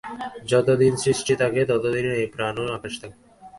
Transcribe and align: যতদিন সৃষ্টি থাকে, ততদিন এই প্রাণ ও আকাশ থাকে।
যতদিন 0.51 0.93
সৃষ্টি 1.03 1.33
থাকে, 1.41 1.61
ততদিন 1.71 2.05
এই 2.19 2.27
প্রাণ 2.35 2.55
ও 2.61 2.65
আকাশ 2.77 2.93
থাকে। 3.01 3.17